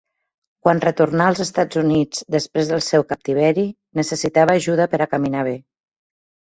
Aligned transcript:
Quan 0.67 0.79
retornà 0.85 1.27
als 1.31 1.41
Estats 1.45 1.79
Units 1.83 2.25
després 2.37 2.73
del 2.73 2.83
seu 2.89 3.07
captiveri, 3.13 3.69
necessitava 4.01 4.61
ajuda 4.65 4.93
per 4.95 5.03
a 5.07 5.11
caminar 5.17 5.51
bé. 5.53 5.57